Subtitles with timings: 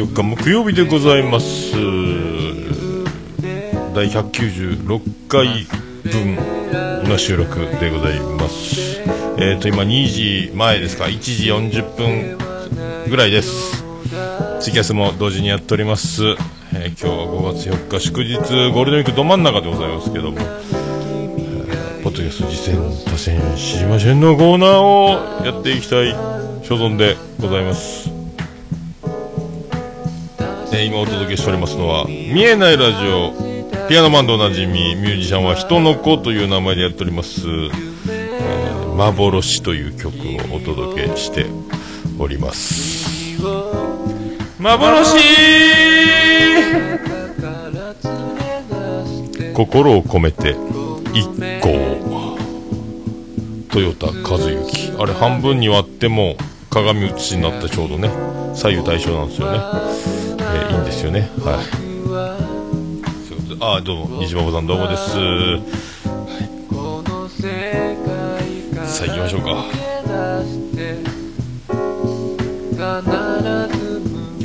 [0.00, 1.72] 4日木曜日でございます。
[3.94, 5.66] 第196回
[6.04, 6.36] 分
[7.06, 9.02] の収録でございます。
[9.38, 11.04] えっ、ー、と今2時前ですか。
[11.04, 12.38] 1時40分
[13.10, 13.84] ぐらいです。
[14.60, 16.22] ツイキャスも同時にやっております、
[16.74, 18.36] えー、今日は5月4日祝日
[18.72, 26.12] ゴールデンウィークど真ん中でございますけども、えー、ポッドキャスト実践多戦知りませんのコーナーをやっていきたい
[26.62, 28.09] 所存でございます。
[30.72, 33.32] えー、今お届けしておりますのは見えないラジオ
[33.88, 41.46] ピアノバンドおなじみミュージシャンは人の子という名前でやっております、えー、幻という曲をお届けして
[42.18, 43.40] おります。
[44.60, 45.16] 幻！
[49.54, 50.54] 心を込めて
[51.14, 51.26] 一
[51.62, 52.38] 行。
[53.70, 54.92] トヨタ和幸。
[54.98, 56.36] あれ半分に割っても
[56.70, 58.10] 鏡写しになってちょうどね
[58.54, 59.58] 左右対称なんですよね。
[59.58, 61.30] えー、いいんですよね。
[61.44, 61.64] はい。
[63.28, 65.58] そういうことああどうも西馬さんどうもです、は
[68.84, 69.64] い、さあ行きましょうか。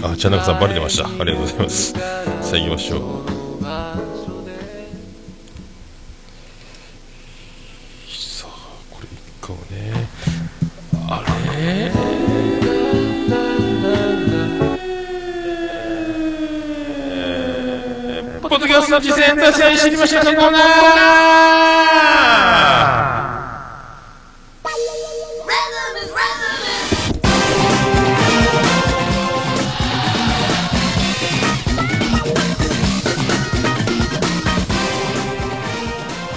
[0.03, 1.07] あチャンナクさんバレてました。
[1.07, 1.93] ありがとうございます。
[1.93, 1.99] さ
[2.53, 3.34] あ行きましょう。
[19.55, 20.61] 次戦打線知りましたのコーナー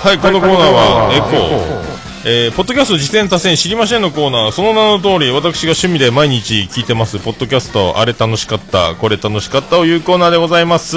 [0.00, 1.88] はい、このコーナーは、エコー。
[2.24, 10.96] えー、ポッドキャスト自転多戦知りませんのコーナー、その名の通り、私が趣味で毎日聞いてます、ポッドキャスト、あれ楽しかった、これ楽しかったをいうコーナーでございます。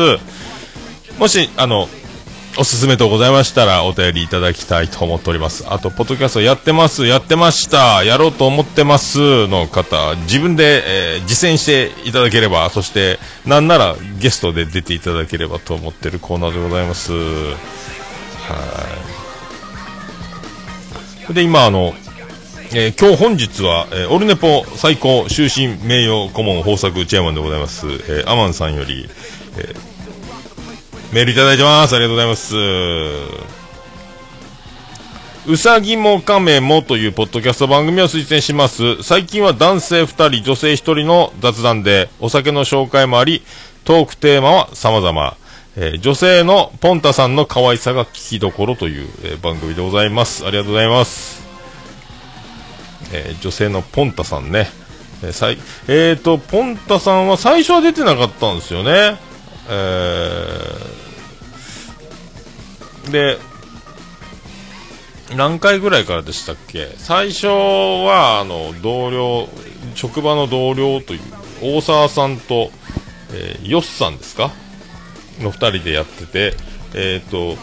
[1.17, 1.89] もし、あの、
[2.57, 5.63] おすすめとございましたらお便りいただきたいと思っております。
[5.69, 17.13] あと、ポッドキャストやってます、やってました、やろうと思ってますの方、自分で、えー、実践していただければ、そして、なんならゲストで出ていただければと思ってるコーナーでございます。
[17.13, 17.17] は
[21.29, 21.33] い。
[21.33, 21.95] で、今、あの、
[22.73, 29.09] えー、今日本日は、えー、オルネポ最高終身名誉顧問豊作チェアマンでございます、えー、アマンさんより、
[29.57, 29.90] えー
[31.11, 31.95] メールいただいてます。
[31.95, 32.55] ありがとうございます。
[35.47, 39.03] うさぎもカメもというポッドキャスト番組を推薦します。
[39.03, 43.41] 最近は男性2人、女性1人の雑談で、お酒の紹介もあり、
[43.83, 45.35] トークテーマは様々。
[45.75, 50.45] えー、女性のポンタさんの可愛さが聞きどころという、えー、番組でございます。
[50.45, 51.41] ありがとうございます。
[53.11, 54.69] えー、女性のポンタさんね。
[55.23, 55.57] えー、さい
[55.87, 59.17] えーと、ポンタさんは最初は出てなかったんですよね。
[59.69, 60.90] えー、
[63.09, 63.37] で、
[65.35, 66.93] 何回ぐらいからでしたっけ？
[66.97, 69.47] 最初は、あの、同僚、
[69.95, 71.21] 職場の同僚という、
[71.61, 72.69] 大沢さんと、
[73.33, 74.51] えー、ヨッさんですか？
[75.39, 76.53] の2人でやってて、
[76.93, 77.57] えっ、ー、と、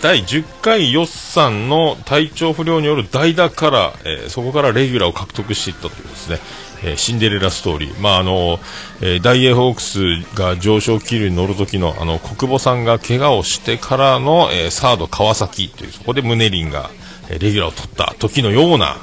[0.00, 6.38] 第10回ヨッさんの体調不良による代打から、えー、そこからレギュラーを獲得していったというですね、
[6.84, 8.60] え、シンデレラストーリー、まああの
[9.00, 9.98] えー、ダイエーホークス
[10.36, 16.90] が上昇気流に乗る時のあの国母さんが怪我をしてからの、えー、サード川崎というそこでムネリンが、
[17.30, 18.96] えー、レギュラーを取った時のような、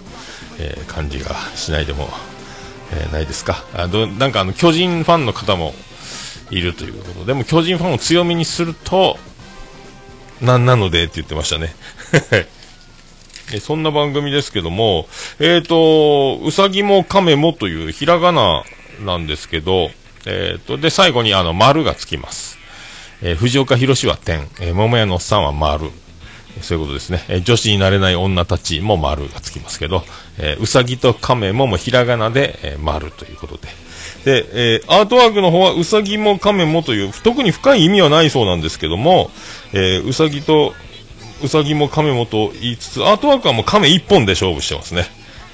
[0.60, 2.08] え、感じがしないでも、
[2.94, 3.64] え、ないですか。
[3.74, 5.74] あどなんかあの巨人ファンの方も
[6.52, 9.18] いるということでも巨人ファンを強めにすると
[10.42, 11.74] ななのでって言ってましたね。
[13.54, 15.08] えそんな番組ですけども、
[15.40, 18.64] えっ、ー、と、うさぎも亀もというひらがな
[19.04, 19.90] なんですけど、
[20.26, 22.58] えっ、ー、と、で、最後にあの、丸がつきます。
[23.22, 25.90] えー、藤岡弘は点、えー、桃屋のおっさんは丸。
[26.62, 27.24] そういうことですね。
[27.30, 30.04] えー、女子になれない女たちも丸がつきますけど、
[30.38, 33.68] えー、うさぎと亀ももひらがなで、えー、丸ということで。
[34.26, 39.32] で、えー、アートワークの方はうさぎも亀もという、特に深い意味はないそうなんですけども、
[39.74, 40.74] えー、うさぎと
[41.44, 45.06] うさぎも亀もと言いつつ、アートワークはもう亀一本で勝負してますね。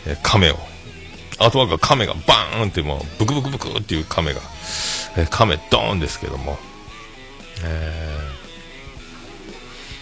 [0.06, 0.58] えー、亀を。
[1.40, 4.42] アートワークは亀がバーンってもう、ブクブクブクっていう亀が、
[5.18, 6.58] えー、亀ドーンですけども。
[7.64, 8.20] え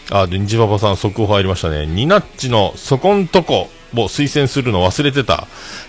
[0.07, 1.85] ー、あ、で、ニジババさん速報入りましたね。
[1.85, 5.47] ニナッチのそこんとこを推薦するの忘れてた。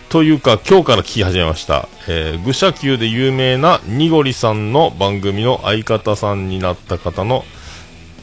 [0.08, 1.88] というか、今日から聞き始めました。
[2.08, 7.44] えー、愚者級で有名なニゴリさんの番組の相方さんになった方の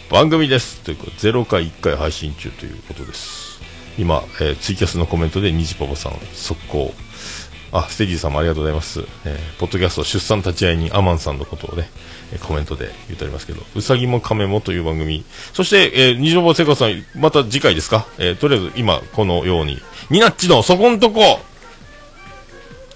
[0.09, 3.59] 番組ですということで0回1回配信中ということです
[3.97, 6.94] 今、えー、ツイキャスのコメントでにじぱぱさん速攻
[7.75, 9.00] あ、ステディさんもありがとうございます。
[9.25, 11.89] えー、ポッドキャスト出産立ち会いにアマンさんのことをね、
[12.44, 18.05] コメントで言っておりますけど、うさぎも亀もという番組、そして、えー、二条坊生活さん、また次回ですか？
[18.19, 19.79] えー、とりあえず今、このように、
[20.11, 21.39] ニナッチのそこんとこ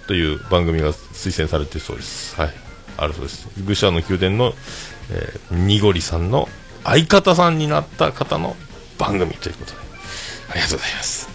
[0.06, 2.40] という番組が推薦されてそうです。
[2.40, 2.54] はい。
[2.98, 3.48] あるそうです。
[3.66, 4.54] 愚者の宮殿の、
[5.10, 6.48] えー、にごりさんの
[6.88, 8.56] 相方さんになった方の
[8.98, 9.78] 番組ということで、
[10.52, 11.30] ありがとうございます。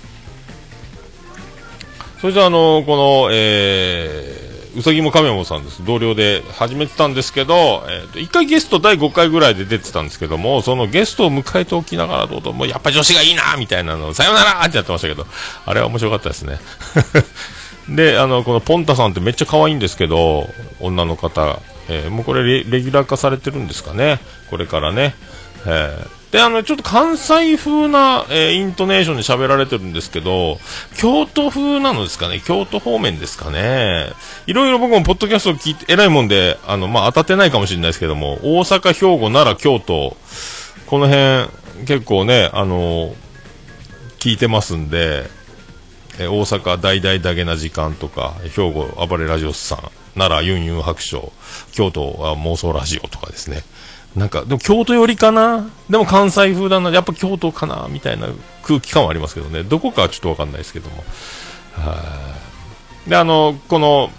[2.22, 5.84] それじゃあ、の、この、えー、うさぎも亀もさんです。
[5.84, 15.26] 同僚で始めてたんですけど、えっ、ー、と、1回ゲスト第5回ぐらいで出てたんですけども、そのゲストを迎えておきながらどうぞ、もうやっぱ女子がいいなみたいなの、さよならってやってましたけど、
[15.66, 16.58] あれは面白かったですね。
[17.94, 20.48] で、あの、このポンタさんってめっちゃ可愛いんですけど、
[20.80, 21.58] 女の方、
[21.88, 25.14] えー、もうこれレギュラー化されてるんですかね、これからね。
[25.66, 30.58] えーで、あの、ちょっと関西風な、えー、イントネーションで喋られてるんですけど、
[30.96, 32.40] 京都風なのですかね？
[32.40, 34.06] 京都方面ですかね？
[34.46, 40.16] いろいろ僕もポッドキャストを聞いて、偉いもんで、あの、まあ、当たってないかもしれないですけども、大阪、兵庫、奈良、京都、
[40.86, 43.14] この辺、結構ね、あの
[44.18, 45.24] 聞いてますんで、
[46.18, 49.78] え大阪大々だけな時間とか、兵庫暴れラジオスさん、
[50.14, 51.30] 奈良ユンユン白書、
[51.72, 53.64] 京都は妄想ラジオとかですね。
[54.16, 55.66] なんか、でも京都寄りかな？
[55.88, 56.90] でも関西風だな。
[56.90, 58.28] やっぱ京都かなみたいな
[58.62, 59.62] 空気感はありますけどね。
[59.62, 61.04] どこかはちょっとわかんないですけども。
[61.72, 61.96] は
[63.06, 64.10] で、あの、この、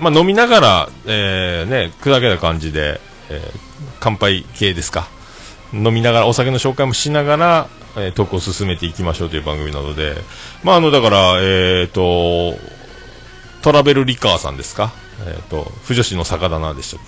[0.00, 3.60] まあ、飲みながら、えー、ね、砕けた感じで、えー、
[4.00, 5.08] 乾杯系ですか。
[5.72, 10.14] 飲みながら、お酒の紹介もしながら、えー、トークを進めていきましょうという番組なので、
[10.64, 12.58] まあ、あの、だから、えっ、ー、と、
[13.60, 14.92] トラベルリカーさんですか？
[15.26, 17.04] えっ、ー、と、不女子の酒棚でしたっ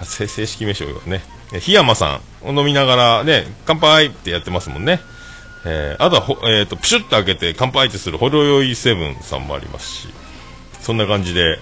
[0.00, 0.04] け？
[0.26, 1.22] 正式名称よね。
[1.52, 2.48] 檜山さん。
[2.48, 5.00] を飲みながらね、乾杯ってやってますもんね。
[5.64, 10.08] えー、あとはえっ、ー、と、プシュッと開けて乾杯ってするほろ酔いセブンさんもありますし、
[10.80, 11.58] そんな感じで、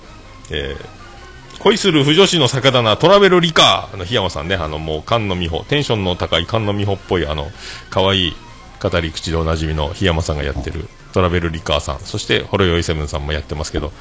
[0.50, 3.96] えー、恋する不女子の酒棚トラベルリカー。
[3.96, 7.50] の檜山さんね、あのもう菅野美穂、テンションの高い菅野美穂っぽいあの、
[7.88, 8.36] 可愛い
[8.82, 13.92] 語り口でおなじみの檜山さんがやってるトラベルリカーさん、そしてほろ酔いセブンさんもやってますけど、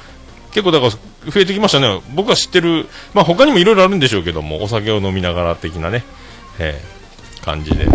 [0.54, 0.90] 結構だから
[1.30, 2.00] 増えてきましたね。
[2.14, 6.04] 僕が知ってる、まあ他にもいろいろあるんでしょうけども、お酒を飲みながら的なね、
[6.60, 7.86] えー、感じで、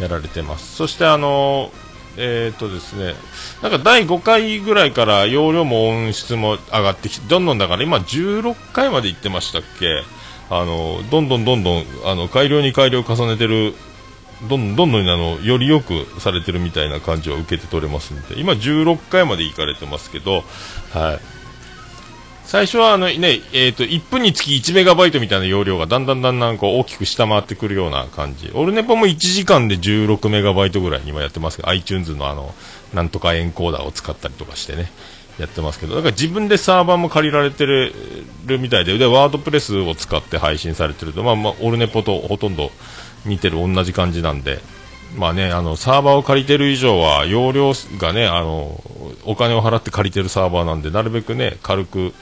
[0.00, 0.74] やられてます。
[0.74, 3.14] そしてあのー、っ、とですね、
[3.62, 10.02] なんか第5回ぐらいから容量も音質も上がってきて、どんどんだから今16回まで行ってましたっけ？
[10.50, 13.74] あの、どんどんどんどん、あの、改良に改良を重ねてる
[14.48, 18.38] どんどんどんあのよりよくされてるみたいな感じは受けて取れますんで。
[18.40, 20.44] 今16回まで行かれてますけど、
[20.92, 21.20] はい、
[22.44, 28.50] 最初はあの、ねえーと、1分につき1メガバイトみたいな容量がだんだんだんだんこう大きく下回ってくるような感じ。
[28.54, 32.54] オルネポも1時間で16メガバイトぐらいに今やってますけど iTunes のあの
[32.92, 34.90] なんとかエンコーダーを使ったりとかしてね。
[35.38, 37.92] やってますけどだから自分でサーバーも借りられてる
[38.60, 42.70] みたいででワードプレスを使って配信されてると、まあまあ、オルネポとほとんど
[43.24, 44.60] 見てる同じ感じなんで、
[45.16, 48.82] まあね、あの、サーバーを借りてる以上は、容量がね、あの、
[49.24, 52.12] お金を払って借りてるサーバーなんで、なるべくね、軽く、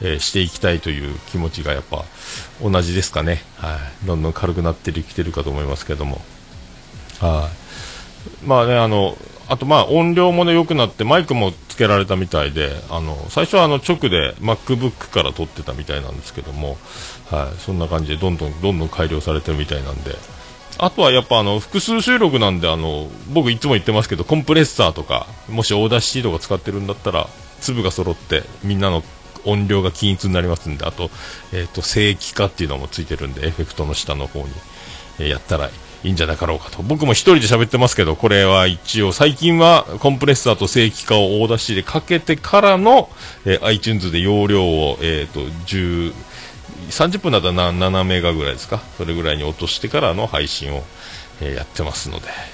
[0.00, 2.04] えー、していきたいという気持ちがやっぱ
[2.60, 3.42] 同じですかね。
[3.56, 4.06] はい。
[4.06, 6.20] どんどん軽くなってきてるかと思いますけども。
[7.20, 7.48] は
[8.42, 8.46] い。
[8.46, 9.16] まあね、あの、
[9.48, 16.76] あとまあ音量もね良くなってマイクもつけられたみたいであの最初はあの直で MacBook から撮ってたみたいなんですけども、
[17.30, 20.14] はい、そんな感じでどんどんどんどん改良されてるみたいなんで。
[20.76, 27.28] あとはやっぱあの複数収録なんであの僕いつも言ってますけどコンプレッサーとかもし Audacity とか使ってるんだったら
[27.60, 29.04] 粒が揃ってみんなの
[29.44, 31.10] 音量が均一になりますんであと,、
[31.52, 34.48] えーと、正規化っていうのもついてるんでエフェクトの下の方に、
[35.20, 35.70] えー、やったら
[36.04, 36.82] いいんじゃなかろうかと。
[36.82, 43.08] 僕も一人で喋ってますけどこれは一応最近はコンプレッサーと正規化を大出しでかけてからの、
[43.46, 46.14] えー、iTunes で容量を、えーと、10
[46.90, 48.82] 30分だったら7メガぐらいですか。
[48.98, 50.82] それぐらいに落としてからの配信を、
[51.40, 52.53] えー、やってますので。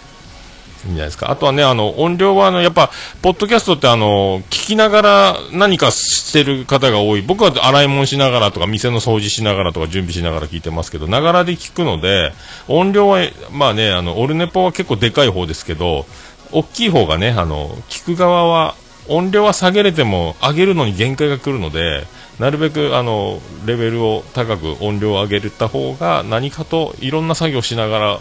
[0.87, 1.31] いいんじゃないですか。
[1.31, 2.91] あとはねあの音量はあのやっぱ
[3.23, 7.23] ポッドキャストってあの聞きながら何かしてる方が多い。
[7.23, 12.33] 僕は洗い物しながらとか店の掃除しながらとか準備しながら聞いてますけどながらで聞くので
[12.69, 13.21] 音量は
[13.53, 16.07] まあねあのオルネポは結構でかい方ですけど
[16.53, 18.75] 大きい方がねあの聞く側は
[19.09, 22.05] 音量は下げれても上げるのに限界が来るので
[22.39, 28.21] なるべくあのレベルを高く音量を上げた方が何かといろんな作業しながら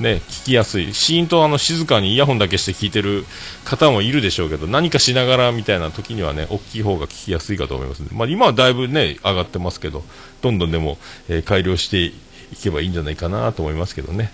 [0.00, 3.26] ね、聞きやすい、シーンとあの静かにイヤホンだけして聞いてる
[3.64, 10.02] 方もいるでしょうけど、何かしながらみたいな時にはね、大きい方が聞きやすいかと思いますまあ、今はだいぶね、上がってますけど、
[10.40, 12.14] どんどんでも、えー、改良してい
[12.62, 14.32] けばいいんじゃないかなと思いますけどね。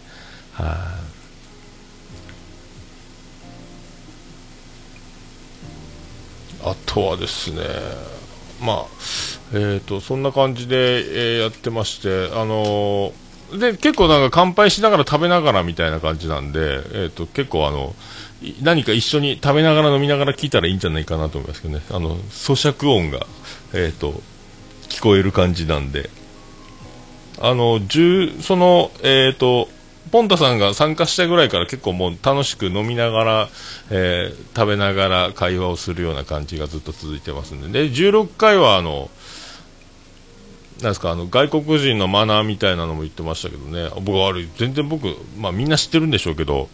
[0.53, 0.99] は
[6.65, 7.63] い、あ、とはですね、
[8.61, 8.87] まあ、
[9.53, 13.13] えっ、ー、と、そんな感じで、えー、やってまして、あのー、
[13.53, 17.95] で、結構なんか乾杯しながら食べながらみたいな感じなんで、え、ー、と、結構あの、
[18.63, 23.27] 何か一緒に食べながら飲みながら聞いたらいいんじゃないかなと思いますけどね、あの、咀嚼音が、
[23.73, 24.21] えっ、と、
[24.89, 26.11] 聞こえる感じなんで、
[27.41, 27.81] あの、
[28.43, 29.69] その、えっ、と、
[30.11, 33.49] ポンタさんが参加したぐらいから結構もう楽しく飲みながら、
[33.91, 39.11] えー、食べながら会話をするような感じがずっと続いてますんで、で、16回はあの、
[40.81, 46.69] なんですか、あの、外国人のマナーみたいなのも言ってましたけどね、僕はあれ、全然僕、まあみんな知ってるんでしょうけど、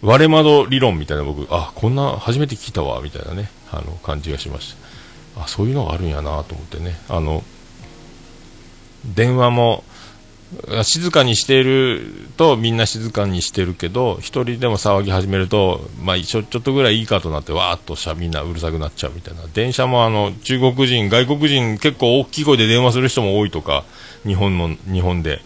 [0.00, 4.74] 割れ窓理論みたいな僕、あ、こんな初めて聞いたわ、みたいなね、あの、感じがしまし
[5.36, 5.42] た。
[5.42, 7.44] あ、そういうのがあるんやなと思ってね、あの、
[9.04, 9.84] 電話も、
[10.82, 19.42] 静かにしているとみんな静かにしてるけど一人でも騒ぎ始めると、まあ、ちょちょっとぐらいいいかとなってわーっとしゃみんなうるさくなっちゃうみたいな。
[19.54, 23.84] 電車もあの中国人、外国人結構大きい声で電話する人も多いとか
[24.24, 25.40] 日本の日本で。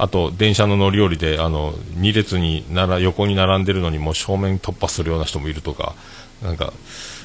[0.00, 5.96] あと電車の乗り降りであの2列になら横に並んでるのにもう正面突破するような人もいるとか
[6.40, 6.72] なんか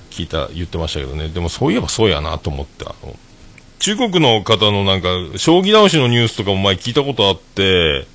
[0.10, 1.28] 聞いた言ってましたけどね。
[1.28, 3.16] でもそういえばそうやなと思ってあの
[3.84, 8.08] 中国の方のなんか、将棋倒しのニュースとかも前聞いたことあって、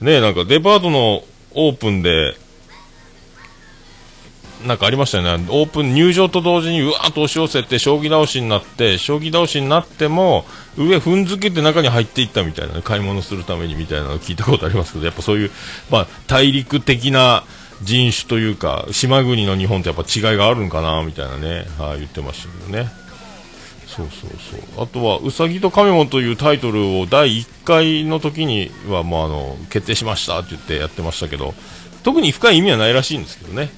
[0.00, 1.22] ね、なんかデパートの
[1.54, 2.36] オープンで、
[4.66, 5.46] なんかありましたよね。
[5.50, 15.50] オープン入場と同時にうわーっと押し寄せて将棋倒しになって、将棋倒しになっても上踏んづけて中に入っていったみたいな、ね、買い物するためにみたいなの聞いたことありますけど、やっぱそういう、
[15.92, 17.44] まあ、大陸的な
[17.82, 23.03] 人種というか、島国の日本ってやっぱ違いがあるんかなみたいなね、はあ、言ってましたけどね。
[23.96, 24.30] そうそう
[24.76, 24.84] そう。
[24.84, 31.54] あとは「うさぎと亀も」というタイトルを第1回の時にはもうあの決定しましたって言ってやってましたけど
[32.02, 33.70] 特に深い意味はないらしいんですけどね。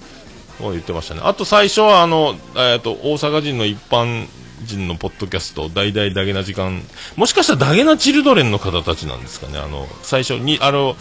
[0.60, 1.20] う言ってましたね。
[1.22, 4.26] あと最初はあの、えーと、大阪人の一般
[4.64, 6.80] 人のポッドキャスト大々ダゲな時間
[7.16, 9.58] もしかしたらダゲなチルドレンの方たちなんですかね。
[9.58, 10.96] あの最初にあの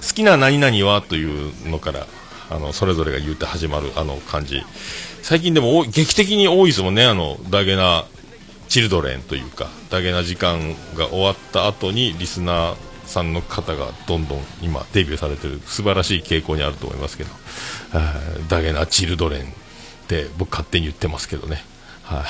[0.00, 2.06] 好きな何々はというのから
[2.50, 4.62] あのそれぞれが言って始まるあの感じ。
[5.22, 8.06] 最近でも劇的に多いですもんねあのダゲな
[8.68, 17.30] チルドレンというかダゲな時間が終わった後にリスナーさんの方がどんどん今デビューされてる素晴らしい傾向にあると思いますけど
[18.48, 19.44] ダゲなチルドレンっ
[20.08, 21.62] て僕勝手に言ってますけどね。
[22.02, 22.22] はい、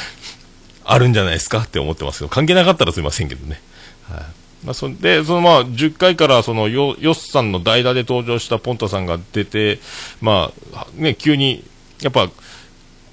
[0.84, 2.30] あるんじゃないですかって思ってますけど。
[2.30, 3.60] 関係なかったらすいませんけどね。
[4.08, 4.24] はい。
[4.64, 9.78] まあ、そでそのまあ10回からそのヨヨスさんの代打で登場したポンタさんが出て、
[10.22, 11.62] まあね、急に
[12.00, 12.30] やっぱ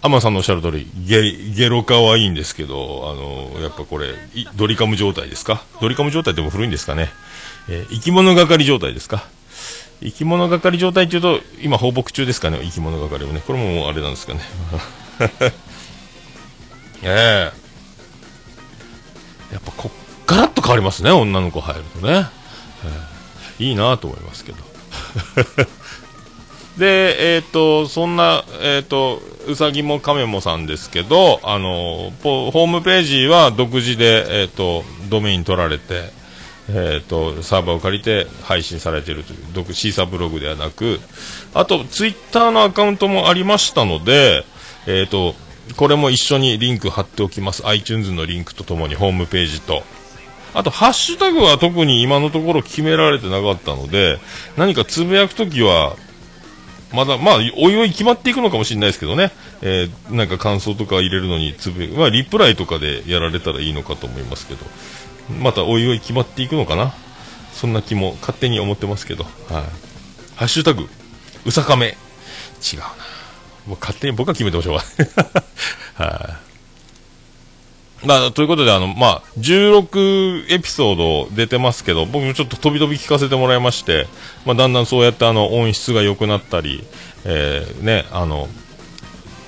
[0.04, 3.14] アマさんのおっしゃる通りゲゲロ化はいいんですけどあ
[3.58, 4.16] のやっぱこれ
[4.56, 5.64] ドリカム状態ですか？
[5.80, 7.10] ドリカム状態でも古いんですかね、
[7.70, 9.24] えー、生き物係状態ですか？
[10.02, 12.60] 生き物係状態っていうと今放牧中ですかね？
[12.64, 13.44] 生き物係もね。
[13.46, 14.42] これもあれなんですかね。
[17.04, 17.52] ええ。
[19.52, 19.92] ー、やっぱこっ
[20.26, 22.26] ガラッと変わりますね女の子入るとね、
[23.60, 24.58] えー、いいなと思いますけど。
[26.82, 36.10] で、えっ、ー、と、そんな、えっ、ー、と、うさぎも亀もさんですけど、あの、ホームページは独自で、えっ、ー、と、ドメイン取られて、
[36.70, 41.00] えっ、と、サーバーを借りて配信されているという、独シーサーブログではなく、
[41.54, 44.44] あと、ツイッターのアカウントもありましたので、
[44.88, 45.36] えっ、と、
[45.76, 47.62] これも一緒にリンク貼っておきます。
[47.68, 49.84] iTunes のリンクとともにホームページと。
[50.56, 54.18] あと、ハッシュタグは特に今のところ決められてなかったので、
[54.58, 55.96] 何かつぶやくときは、
[56.94, 59.32] まだ、まあ、おいおい決まっていくのかもしれないですけどね、
[59.62, 64.66] えー、なんか感想とか入れるのにつぶ、まあ、リプライとかでやられたらいいのかと思いますけど、
[65.42, 66.94] またおいおい決まっていくのかな、
[67.54, 69.34] そんな気も勝手に思ってますけど、はい、
[70.36, 70.88] ハッシュタグ、
[71.46, 72.86] うさかめ、違うな、
[73.68, 74.80] もう勝手に僕は決めてましょう、
[76.02, 76.51] はい、
[78.04, 80.96] まあ、ということで、あの、まあ、16エピソー
[81.28, 84.08] ド出てますけど、僕もちょっと飛び飛び聞かせてもらいまして、
[84.46, 86.84] まあ、だんだんそうやってあの、音質が良くなったり、
[87.26, 88.48] えー、ね、あの、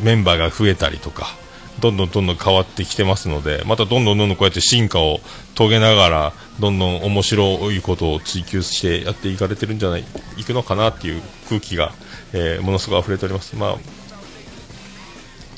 [0.01, 1.35] メンバーが増えたりとか、
[1.79, 5.19] どんどんどんどん変わってきてますので、またどんどんどんどんこうやって進化を
[5.55, 10.03] 遂げながら、どんどん面白いことを追求してやっていかれてるんじゃない、
[10.37, 11.91] いくのかなっていう空気が、
[12.33, 13.55] えー、ものすごい溢れております。
[13.55, 13.77] まあ、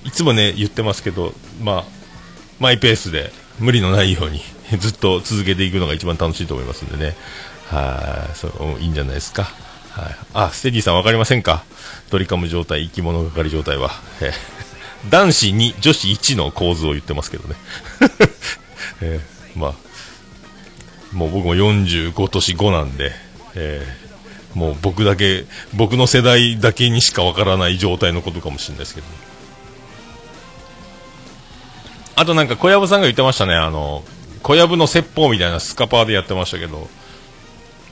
[0.06, 1.86] いつもね、言ってますけど、まあ、
[2.59, 4.41] マイペースで無理のないように
[4.79, 7.15] ずっと続けていくのが一番楽しいと思いますんでね。
[7.69, 9.43] はい、そういいんじゃないですか。
[9.91, 10.15] はい。
[10.33, 11.63] あ、ステディさん分かりませんか？
[12.09, 13.91] ドリカム状態、生き物係状態は。
[14.21, 14.33] え
[15.09, 17.55] 男子2、女子1の構図を言ってますけどね。
[19.01, 19.74] えー、まあ、
[21.13, 23.13] もう僕も45年5なんで、
[23.55, 29.07] えー、もう僕だけ、僕の世代だけにしかわからない状態のことかもしれないですけど、
[32.15, 34.03] あとなんか小籔さんが言ってましたね、あの、
[34.41, 36.88] 小籔の説法みたいなスカパーでやってましたけど、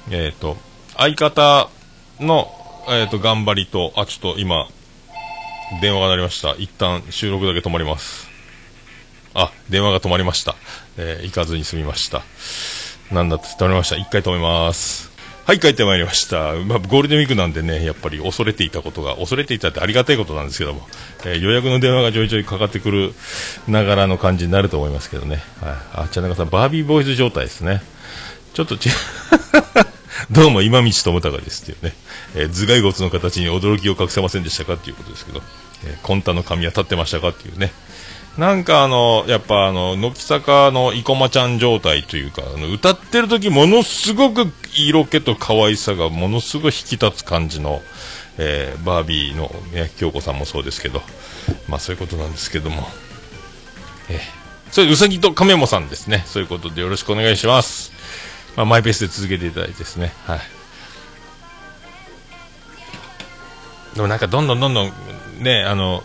[0.09, 0.57] えっ、ー、と、
[0.97, 1.69] 相方
[2.19, 2.51] の、
[2.87, 4.67] えっ、ー、と、頑張りと、あ、ちょっと今、
[5.81, 6.55] 電話が鳴りました。
[6.57, 8.29] 一旦収録だけ止まります。
[9.33, 10.55] あ、電話が止まりました。
[10.97, 12.21] えー、行かずに済みました。
[13.11, 13.97] なんだって止まりました。
[13.97, 15.12] 一回止めます。
[15.45, 16.53] はい、帰ってまいりました。
[16.53, 20.87] まあ、ゴールデンウィークなんでね、やっぱり恐れていたことが、恐れていたってありがたいことなんですけども、
[21.25, 23.13] えー、予約の電話がちょいちょいかかってくる
[23.67, 25.43] ながらの感じになると思いますけどね。
[25.59, 25.75] はい。
[26.05, 27.83] あ、茶中さん、バービーボーイズ状態ですね。
[28.53, 28.87] ちょっとち、
[30.31, 31.93] どうも今道智隆ですっていうね、
[32.35, 35.41] えー、頭蓋骨の形に驚きを隠せませんでしたかっていうことですけど、
[35.85, 37.73] えー、コンタの髪は立ってましたかっていうね、
[38.37, 47.81] なんかあの、やっぱあの、乃木坂の生駒ちゃん状態というか、あの歌ってる時ものすごく色気と可愛さがものすごい引き立つ感じの、
[48.39, 51.03] えー、バービーの、ね、京子さんもそうですけど、
[51.67, 52.87] まあそういうことなんですけども、
[54.09, 54.19] えー、
[54.71, 56.23] それうさぎと亀もさんですね。
[56.25, 57.91] そういうことでよろしくお願いします。
[58.55, 60.11] まあマイペースで続けていただいてですね。
[60.25, 60.39] はい。
[63.95, 64.91] でもなんかどんどんどんどん
[65.39, 66.03] ね、あの、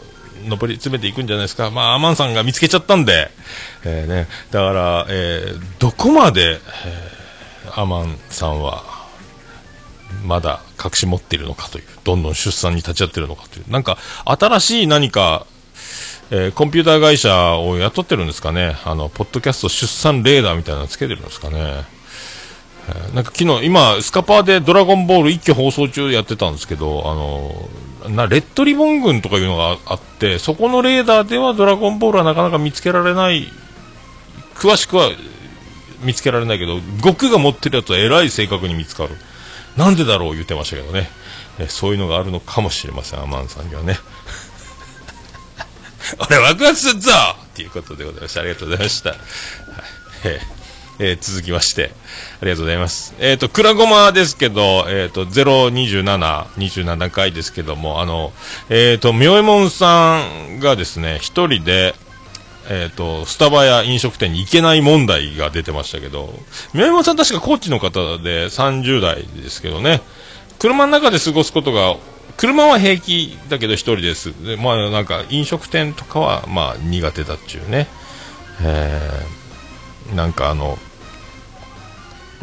[0.48, 3.30] 上り詰めていくんじゃないですか、まあ、アマンさんが見つけちゃったんで、
[3.84, 6.60] えーね、だから、えー、どこまで、
[7.64, 8.84] えー、アマンさんは
[10.24, 15.46] まだ隠し持っているのかという、どんどん出産に立ち会っているのかという、なんか新しい何か、
[16.30, 21.84] えー、コンピューター会社を雇ってるんですかね、あのポッドキャスト出産レーダーみたいなのつけてるんですかね。
[23.14, 27.68] なんか昨日、今、スカパーでドラゴンボール一挙放送中やってたんですけど、あの
[28.08, 33.48] なレッドリボン軍とかいうのがあってそこのレーダーではドラゴンボールはなかなか見つけられない
[34.54, 35.10] 詳しくは
[36.02, 39.16] 見つけられないけど悟空が持ってるやつはえらい正確に見つかる。
[39.76, 41.08] なんでだろう言ってましたけどね。
[41.58, 43.98] えそういうのがあるのかもしれませんアマンさんにはね。
[46.18, 47.10] 俺ワクワクするぞ！
[47.10, 48.40] っていうことでございました。
[48.40, 49.18] ありがとうございました、はい。
[50.24, 50.57] えー
[50.98, 51.92] えー、続きまして、
[52.40, 53.14] ありがとうございます。
[53.18, 58.32] えっ、ー、と、くらごまですけど、えっ、ー、と、027、27回ですけども、あの、
[58.68, 61.94] えっ、と、みょえもんさんがですね、一人で、
[62.68, 66.34] えっ、と、スタバや飲食店に行けない問題が出てましたけど、
[66.74, 70.02] みょえもんさん確か高知の方で30代ですけどね、
[70.58, 71.96] 車の中で過ごすことが、
[72.36, 74.32] 車は平気だけど一人です。
[74.44, 77.88] でまあなんか飲食店とかはまあ苦手だっちゅうね。
[78.62, 80.78] えー、なんかあの、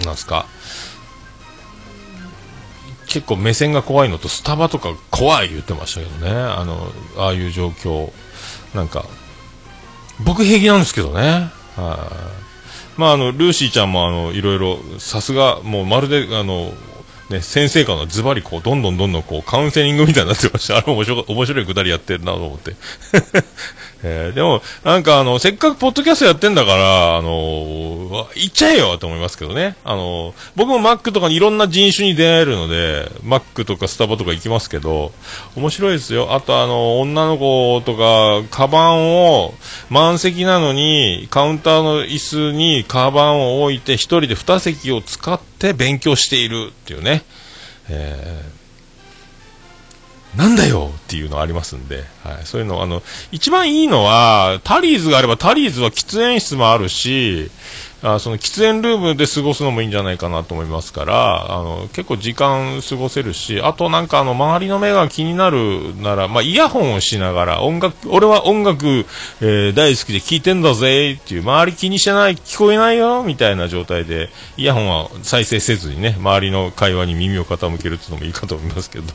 [0.03, 0.47] なんすか？
[3.07, 6.31] 結構目線が怖いのとスタバとか怖い言ってましたけどね。
[6.31, 8.11] あのああいう状況。
[8.73, 9.05] なんか
[10.25, 11.49] 僕平気なんですけどね。
[11.77, 12.09] は
[12.97, 12.99] い。
[12.99, 16.73] まああのルーシーちゃんもあのいろいろさすがもうまるであの
[17.29, 20.77] ね、先生からズバリこう、どんどんどんどんこう、カウンセリングみたいになってました。
[20.77, 22.75] あ れ面白、面白いくだりやってるなと思って。
[24.03, 29.75] えー、でも、なんかあの、せっかくポッドキャストやってんだから、あのー、行っちゃえよと思いますけどね。
[29.83, 35.11] あのー、僕もマックとかにいろんな人種に出会えるので、マックとかスタバとか行きますけど、
[35.55, 36.33] 面白いですよ。
[36.33, 39.55] あとあの、女の子とか、カバンを、
[39.89, 47.23] 満席なのに、カウンターの椅子にカバンを置いて、一人で二席を使って勉強しているっていうね。
[47.89, 48.64] えー
[50.37, 57.49] なんだよっていうのありますんで、はい、そういうの、あの、一番いいのは、タリーズがあれば、タリーズは喫煙室もあるし、
[58.07, 69.05] あその喫煙ルームで過ごすのもいいんじゃないかなと思いますから、あの、結構時間過ごせるし、あとなんかあの、周りの目が気になるなら、まあ、イヤホンをしながら、音楽、俺は音楽、
[69.41, 79.05] えー、大好きで聴いてんだぜっていう、周り気にしてない、聞こえないよみたいな状態で、イヤホンは再生せずにね、周りの会話に耳を傾けるっていうのもいいかと思いますけど、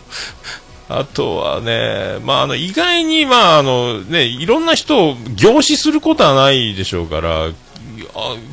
[0.92, 7.50] あとはね、まあ、あの、意外に、まあ、あの、ね、いろんな人を凝視することはないでしょうから、あ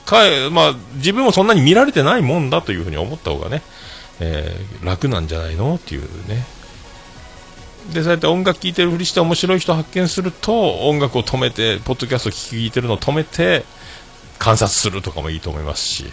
[0.05, 0.19] か
[0.51, 3.63] まあ、自分もそんなに見られてないもんだというふうに思った方がね、
[4.19, 6.45] えー、楽なんじゃないのっていうね。
[7.91, 13.65] で、そうやって音楽聴いてるふりして面白い人発見すると、音楽を止めて、ポッドキャスト聴いてるのを止めて、
[14.37, 16.05] 観察するとかもいいと思いますし、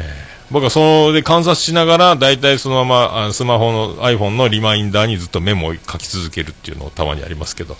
[0.00, 7.76] えー僕はそれで観察しながら、大体そのままスマホの iPhone のリマインダーにずっとメモを書き続けるっていうのをたまにありますけど。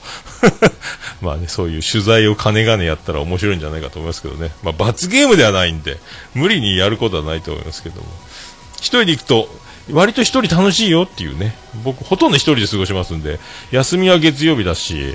[1.22, 4.50] まあね、そういう取材を金がねやったら面白いんじゃないかと思いますけどね。
[4.62, 5.98] まあ罰ゲームではないんで、
[6.34, 8.06] 無理にやることはないと思いますけども。
[8.76, 9.48] 一人で行くと、
[9.90, 11.56] 割と一人楽しいよっていうね。
[11.82, 15.14] 僕、ほとんど一人で過ごしますんで、休みは月曜日だし、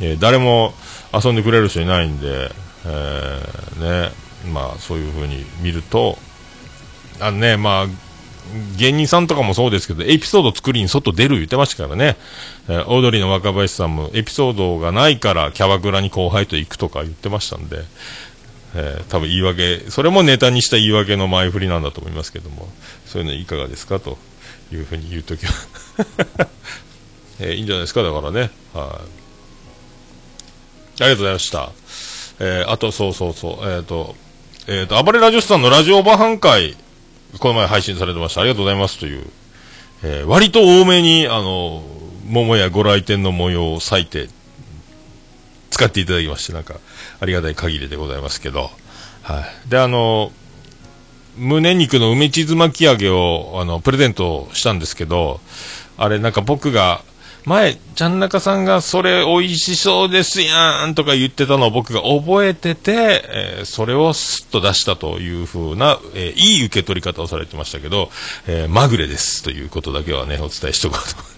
[0.00, 0.74] えー、誰も
[1.12, 2.50] 遊んでくれる人いないんで、
[2.86, 4.12] えー、ね、
[4.52, 6.18] まあそういう風に見ると、
[7.24, 7.86] あのね、まあ、
[8.76, 12.16] 芸人さんとかもそうですけど、エピソード作りに外出る言ってましたからね。
[12.68, 17.78] えー、オードリーの若林さんもエピソードがないからキャバクラに後輩と行くとか言ってましたんで、
[18.74, 22.68] えー、多分言い訳、それもネタにした言い訳の前振りなんだと思いますけども、
[23.06, 24.00] そういうのいかがですか？
[24.00, 24.18] と
[24.70, 25.52] いうふうに言うときは。
[27.40, 28.40] えー、いいんじゃないですか、だからね。
[28.40, 28.50] はい、あ
[31.00, 31.70] りがとうございました。
[32.40, 34.14] えー、あと、そうそうそう、えっ、ー、と、
[34.66, 36.76] えっ、ー、と、暴れラジオスさんのラジオバハン会、
[37.38, 38.40] この前配信されてました。
[38.40, 39.24] ありがとうございますという、
[40.02, 41.82] えー、割と多めに、あの、
[42.26, 44.28] 桃やご来店の模様を割いて、
[45.70, 46.76] 使っていただきまして、なんか、
[47.20, 48.70] ありがたい限りでございますけど、
[49.22, 49.70] はい。
[49.70, 50.30] で、あの、
[51.36, 55.40] 胸肉の梅チーズ巻き揚げを、あの、プレゼントしたんですけど、
[55.96, 57.02] あれ、なんか僕が、
[57.44, 68.10] 前、ちゃん中さんがそれ美味しそうですやんとか言ってたのを僕が覚えてて、えー、それをスッと出したというふうな、えー、いい受け取り方をされてましたけど、
[68.46, 71.33] えー、まぐれですということだけはね、お伝えしとこうと思います。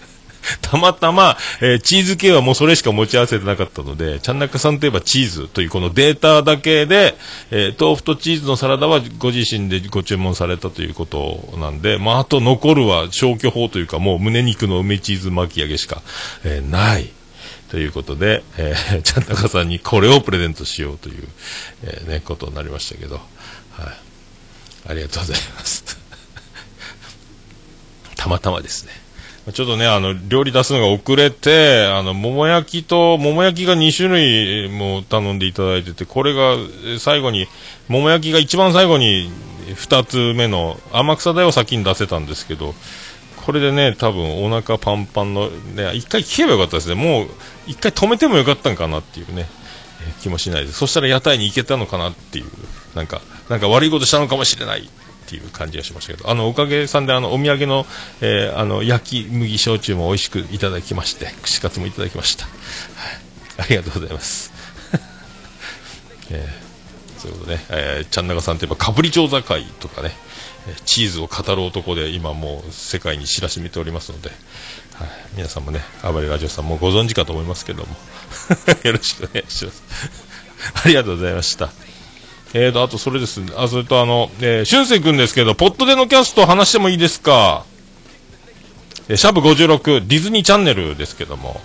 [0.61, 7.17] たまたま、えー、チーズ系はもうそれしか持ち合わせてなかったので、ちゃんなかさんといえばチーズというこのデータだけで、
[7.51, 16.01] えー、豆腐とチーズのサラダはご自身でご注文されたということなんで、まあ、あと残るは消去法というか、もう胸肉の梅チーズ巻き揚げしか、
[16.43, 17.09] えー、ない。
[17.69, 21.27] ということで、えー、 ちゃんなかさんにこれをプレゼントしようという、
[21.83, 23.23] えー、ね、ことになりましたけど、はい。
[24.89, 25.83] ありがとうございます。
[28.15, 29.06] たまたまですね。
[29.53, 36.55] ちょっとね、あの、料理出すのが遅れて、あの、桃焼きと、桃焼きが2種類も頼んでいただいてて、これが
[36.99, 37.47] 最後に、
[37.87, 39.31] 桃焼きが一番最後に
[39.69, 42.75] 2つ目の天草だよ先に出せたんですけど、
[43.45, 46.95] これでね、多分お腹パンパンの、ね、一回聞けばよかったですね。
[46.95, 47.27] もう、
[47.67, 49.47] 一回止めてもよかったんかなっていうね、
[50.21, 50.79] 気もしないです。
[50.79, 52.45] そしたら屋台に行けたのかなっていう、
[52.95, 54.89] なんか、なんか悪いことしたのかもしれない
[55.27, 57.85] っていう感じがしましたけど、あの、おかげさんで、あの、お土産の、
[58.21, 62.45] えー、あの、焼き麦焼酎も美味しくいただきまして、串カツもいただきました。
[62.45, 62.53] はい、
[63.57, 64.53] ありがとうございます。
[66.31, 70.15] えー、そういうことね、えー、ちゃんなかさんといえば、かぶり調査会とかね、
[70.85, 74.29] チーズを語る男で今もう世界に知らしめておりますので、
[74.93, 77.95] はい、皆さんもね、暴れラジオさんもご存知かと思いますけども、
[78.83, 79.83] よろしくお願いします。
[80.83, 81.69] ありがとうございました。
[82.53, 83.51] えーと、あとそれですね。
[83.57, 87.65] あ、それとあの、えー、俊くんですけど、ポットでのキャスト話してもいいですか？
[89.09, 91.59] えー、シャブ56、ディズニーチャンネルですけども、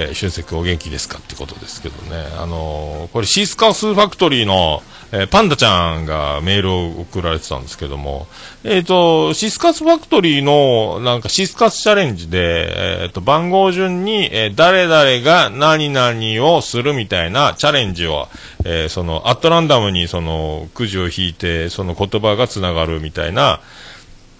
[0.00, 2.24] えー、俊く君お元気ですかってことですけどね。
[2.38, 4.80] あのー、これシースカスファクトリーの、
[5.10, 8.28] えー、パンダちゃんがメールを送られてたんですけども、
[8.62, 18.28] えっ、ー、と、シスカスファクトリーの、なんかシスカスチャレンジで、えっ、と、番号順に、え誰々が何々をするみたいなチャレンジを、
[18.64, 23.58] えその、アットランダムにその、くじを引いて、その言葉が繋がるみたいな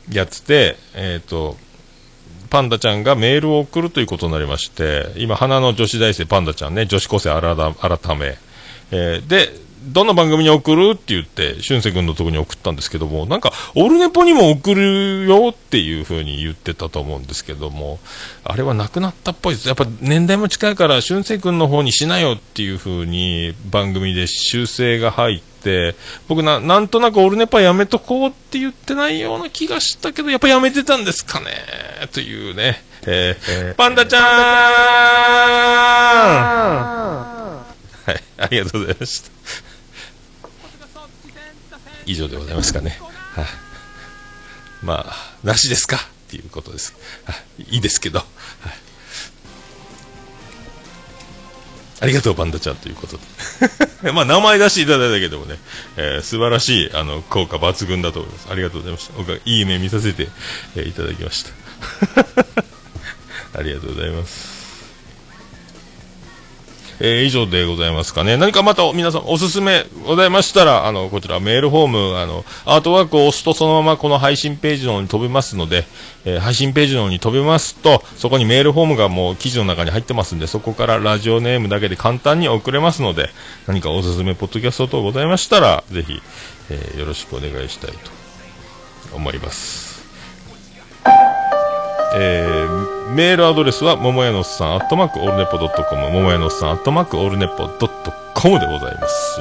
[0.08, 1.56] やつで、えっ、と、
[2.50, 8.38] パンダちゃんがメールを送るということになりまして、今、花の女子大生パンダちゃんね、女子高生改め、
[8.90, 17.98] えー、で、どの番組に送るって言って、俊く君のところに送ったんですけども、なんか、オルネポにも送るよっていう風に言ってたと思うんですけども、
[18.44, 19.68] あれはなくなったっぽいです。
[19.68, 25.94] やっぱ年代も近いから、俊く君の方にしなよっていう風に番組で修正が入って、
[26.28, 31.46] 僕な、なんとなくオルネポやめとこうって言ってないような気がしたけど、やっぱやめてたんですかね？
[32.12, 32.82] というね。
[33.06, 34.22] えー、パンダちゃん
[38.06, 39.30] はい、ありがとうございました。
[42.06, 42.98] 以上でございますかね。
[43.34, 43.46] はい、
[44.82, 45.96] まあ、なしですか？
[45.96, 46.94] っていうことです。
[47.24, 48.18] はい、いいですけど。
[48.20, 48.28] はい
[52.00, 53.18] ありがとう、パンダちゃんということ
[54.04, 54.12] で。
[54.14, 55.58] まあ、名前出していただいたけどもね、
[55.96, 58.46] えー、素晴らしい、あの、効果抜群だと思います。
[58.52, 59.14] ありがとうございました。
[59.16, 60.28] 僕はいい夢見させて、
[60.76, 61.50] えー、いただきました。
[63.58, 64.57] ありがとうございます。
[67.00, 68.36] えー、以上でございますかね。
[68.36, 75.86] 何かまた皆さんおすすめございましたら、あの、こちらメールフォーム、あの、アートワークを押すとそのままこの配信ページの方に飛べますので、
[76.24, 83.30] えー、配信ページの方に飛べますと、そこにメールフォームがもう記事の中に入ってますんで、そこからラジオネームだけで簡単に送れますので、
[83.66, 86.20] 何かおすすめポッドキャスト等ございましたら、ぜひ、
[86.70, 89.87] えー、よろしくお願いしたいと思います。
[92.20, 99.40] えー、メールアドレスは、ももやのさん、アットマークオールネポドットコム、ももやのさん、アットマークオールネポドットコムでございます。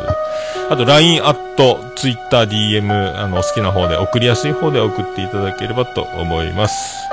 [0.69, 7.06] あと、LINE アット、Twitter、DM、あの、お好きな方で、送りやすい方で送っていただければと思います。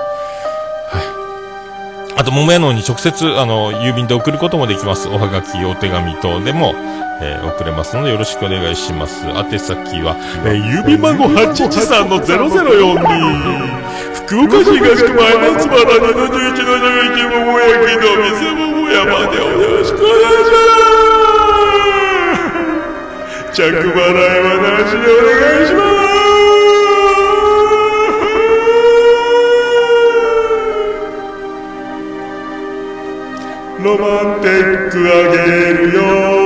[2.24, 5.08] あと、ももやのに直接、あの、郵便で送ることもできます。
[5.08, 6.72] おはがき、お手紙等でも、
[7.20, 9.26] えー、送れますのでよろしくお願いします。
[9.28, 13.84] 宛先は、えー、郵便番号813の0042。
[14.24, 19.44] 福岡市東区前松原711の11桃焼きの店桃屋までよ
[19.76, 20.64] ろしくお願いしま
[23.52, 23.92] す着払い
[24.40, 25.93] はなしでお願いします
[33.84, 36.43] ロマンティックあげるよ。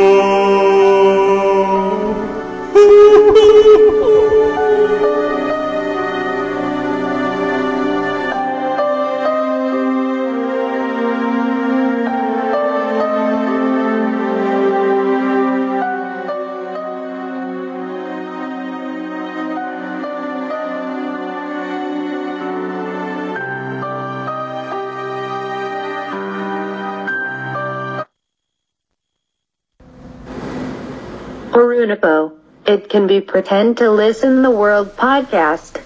[32.79, 35.81] It can be pretend to listen the world podcast.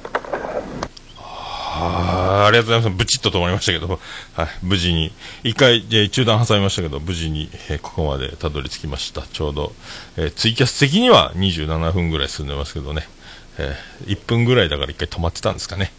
[1.17, 2.97] あありがとうございます。
[2.99, 3.99] ブチッと止まりましたけど、
[4.35, 5.11] はい、無事に、
[5.43, 9.23] 一回、えー、中断挟みましたけど、無事に、えー、ここまでたどり着きました。
[9.23, 9.73] ちょうど、
[10.19, 13.09] えー、ツイキャス的には27分ぐらい進んでますけどね、
[13.57, 15.93] えー、1分ぐらいだから一回止まってたんですかね。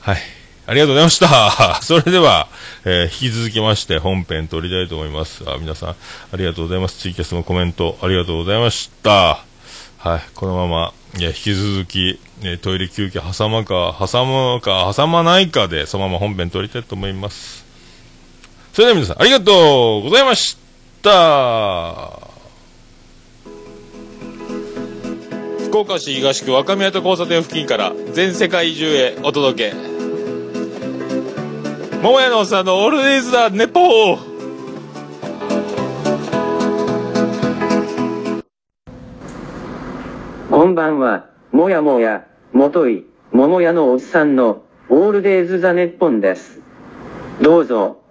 [0.00, 0.18] はい。
[0.66, 1.80] ありがとうございました。
[1.80, 2.48] それでは、
[2.84, 5.44] えー、引き続きまして本編撮りたいと思います。
[5.46, 5.96] あ皆さん、あ
[6.34, 6.98] りがとうございます。
[6.98, 9.53] ツイキャスのコメント、ありがとうございました。
[10.04, 17.64] はい、このまま、いや、引き続き、えトイレ休憩挟まか、挟むか、挟まないかで、そのまま本編撮りたいと思います。
[18.74, 20.58] それでは皆さん、ありがとうございまし
[21.02, 22.18] た
[25.68, 29.74] 福岡市東区若宮と交差点付近から全世界中へお届け。
[32.02, 34.33] 桃屋のおっさんのオールディーズだ、ネポー
[40.54, 46.60] こんばんは、もやもや、もとい、ももやのおっさんの、オールデイズ・ザ・ネッポンです。
[47.42, 48.03] どうぞ。